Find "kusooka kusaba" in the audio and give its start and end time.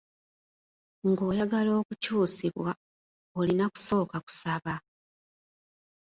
3.73-4.75